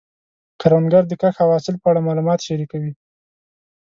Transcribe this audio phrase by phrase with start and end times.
[0.61, 2.93] کروندګر د کښت او حاصل په اړه معلومات شریکوي